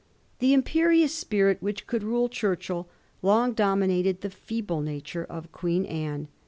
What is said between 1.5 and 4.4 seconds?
which could rule Churchill long dominated the